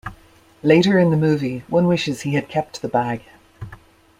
Later 0.63 0.97
in 0.97 1.11
the 1.11 1.15
movie, 1.15 1.63
one 1.67 1.85
wishes 1.85 2.21
he 2.21 2.33
had 2.33 2.49
kept 2.49 2.81
the 2.81 2.87
bag. 2.87 3.21